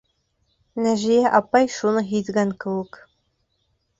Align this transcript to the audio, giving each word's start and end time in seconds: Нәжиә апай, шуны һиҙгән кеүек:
Нәжиә 0.85 1.33
апай, 1.41 1.69
шуны 1.75 2.03
һиҙгән 2.13 2.53
кеүек: 2.65 3.01